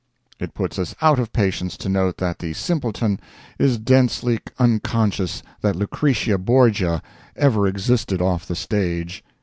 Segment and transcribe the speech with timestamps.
[0.39, 3.19] It puts us out of patience to note that the simpleton
[3.59, 7.03] is densely unconscious that Lucrezia Borgia
[7.35, 9.23] ever existed off the stage.